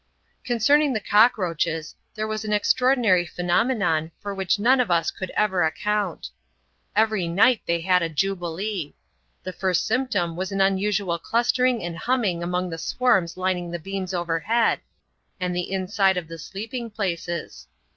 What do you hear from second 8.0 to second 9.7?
a jubilee. The